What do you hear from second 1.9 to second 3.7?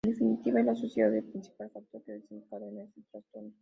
que desencadena este trastorno.